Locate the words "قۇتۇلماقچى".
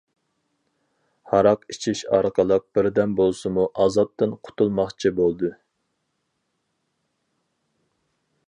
4.49-5.15